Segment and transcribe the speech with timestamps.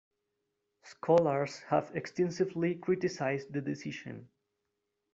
[0.81, 4.29] Scholars have extensively criticized the decision.